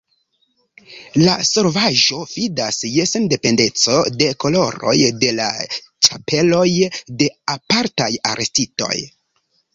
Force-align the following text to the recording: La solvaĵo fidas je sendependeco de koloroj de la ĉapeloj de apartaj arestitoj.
La 1.19 1.33
solvaĵo 1.49 2.21
fidas 2.31 2.79
je 2.93 3.05
sendependeco 3.11 3.99
de 4.23 4.31
koloroj 4.45 4.97
de 5.27 5.31
la 5.43 5.51
ĉapeloj 6.09 6.67
de 7.23 7.31
apartaj 7.59 8.11
arestitoj. 8.33 8.93